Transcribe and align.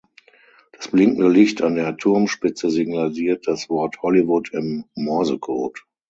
Das 0.71 0.87
blinkende 0.87 1.29
Licht 1.29 1.61
an 1.61 1.75
der 1.75 1.95
Turmspitze 1.95 2.71
signalisiert 2.71 3.47
das 3.47 3.69
Wort 3.69 4.01
„Hollywood“ 4.01 4.51
im 4.51 4.85
Morsecode. 4.95 5.83